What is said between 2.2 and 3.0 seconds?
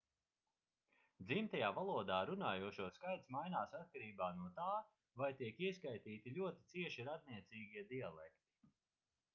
runājošo